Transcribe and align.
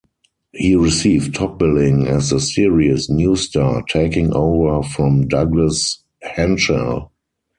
He 0.51 0.75
received 0.75 1.35
top 1.35 1.59
billing 1.59 2.07
as 2.07 2.31
the 2.31 2.39
series' 2.39 3.07
new 3.07 3.35
star, 3.35 3.83
taking 3.83 4.33
over 4.33 4.81
from 4.81 5.27
Douglas 5.27 5.99
Henshall. 6.23 7.11